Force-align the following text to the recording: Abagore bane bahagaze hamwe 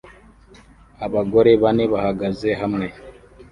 Abagore 1.05 1.51
bane 1.63 1.83
bahagaze 1.93 2.49
hamwe 2.61 2.87